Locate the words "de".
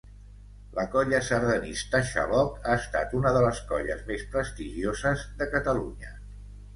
3.35-3.43, 5.43-5.49